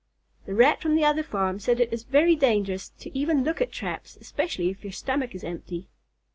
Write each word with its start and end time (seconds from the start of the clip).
"The 0.47 0.55
Rat 0.55 0.81
from 0.81 0.95
the 0.95 1.05
other 1.05 1.21
farm 1.21 1.59
says 1.59 1.79
it 1.79 1.93
is 1.93 2.01
very 2.05 2.35
dangerous 2.35 2.89
to 3.01 3.15
even 3.15 3.43
look 3.43 3.61
at 3.61 3.71
traps, 3.71 4.17
especially 4.19 4.71
if 4.71 4.83
your 4.83 4.91
stomach 4.93 5.35
is 5.35 5.43
empty." 5.43 5.89